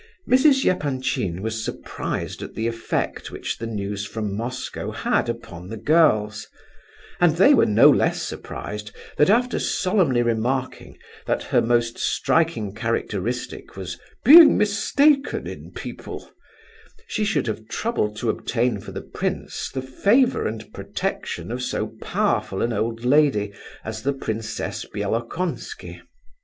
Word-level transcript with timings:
Mrs. 0.27 0.65
Epanchin 0.65 1.43
was 1.43 1.63
surprised 1.63 2.41
at 2.41 2.55
the 2.55 2.65
effect 2.67 3.29
which 3.29 3.59
the 3.59 3.67
news 3.67 4.03
from 4.03 4.35
Moscow 4.35 4.89
had 4.89 5.29
upon 5.29 5.69
the 5.69 5.77
girls, 5.77 6.47
and 7.19 7.35
they 7.37 7.53
were 7.53 7.67
no 7.67 7.87
less 7.87 8.19
surprised 8.19 8.91
that 9.17 9.29
after 9.29 9.59
solemnly 9.59 10.23
remarking 10.23 10.97
that 11.27 11.43
her 11.43 11.61
most 11.61 11.99
striking 11.99 12.73
characteristic 12.73 13.77
was 13.77 13.99
"being 14.25 14.57
mistaken 14.57 15.45
in 15.45 15.71
people" 15.71 16.31
she 17.05 17.23
should 17.23 17.45
have 17.45 17.67
troubled 17.67 18.17
to 18.17 18.31
obtain 18.31 18.79
for 18.79 18.91
the 18.91 19.03
prince 19.03 19.69
the 19.71 19.83
favour 19.83 20.47
and 20.47 20.73
protection 20.73 21.51
of 21.51 21.61
so 21.61 21.95
powerful 22.01 22.63
an 22.63 22.73
old 22.73 23.05
lady 23.05 23.53
as 23.85 24.01
the 24.01 24.13
Princess 24.13 24.83
Bielokonski. 24.83 26.01